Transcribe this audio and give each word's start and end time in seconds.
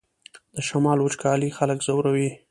د 0.55 0.57
شمال 0.67 0.99
وچکالي 1.01 1.49
خلک 1.57 1.77
ځوروي 1.87 2.29